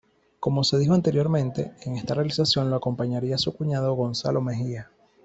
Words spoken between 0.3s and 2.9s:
Como se dijo anteriormente, en esta realización lo